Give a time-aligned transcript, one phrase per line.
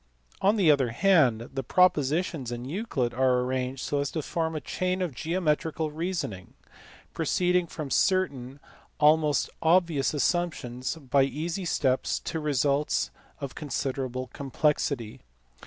[0.41, 4.59] On the other hand, the propositions in Euclid are arranged so as to form a
[4.59, 6.55] chain of geometrical reasoning,
[7.13, 8.59] proceeding from certain
[8.99, 15.21] almost obvious assumptions by easy steps to results of considerable complexity.